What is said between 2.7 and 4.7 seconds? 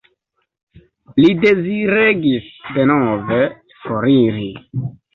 denove foriri.